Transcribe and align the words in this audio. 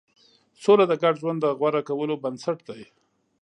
سوله 0.63 0.85
د 0.87 0.93
ګډ 1.03 1.13
ژوند 1.21 1.39
د 1.41 1.45
غوره 1.59 1.81
کولو 1.87 2.15
بنسټ 2.23 2.57
دی. 2.69 2.81